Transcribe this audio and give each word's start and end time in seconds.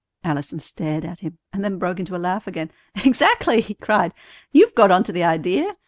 Allison 0.23 0.57
stared 0.57 1.05
at 1.05 1.19
him, 1.19 1.37
and 1.53 1.63
then 1.63 1.77
broke 1.77 1.99
into 1.99 2.15
a 2.15 2.17
laugh 2.17 2.47
again. 2.47 2.71
"Exactly," 3.05 3.61
he 3.61 3.75
cried; 3.75 4.15
"you've 4.51 4.73
got 4.73 4.89
onto 4.89 5.13
the 5.13 5.23
idea. 5.23 5.75